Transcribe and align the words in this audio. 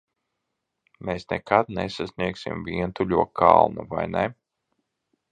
Mēs 1.09 1.25
nekad 1.33 1.67
nesasniegsim 1.79 2.63
vientuļo 2.69 3.25
kalnu, 3.41 3.85
vai 3.93 4.07
ne? 4.15 4.25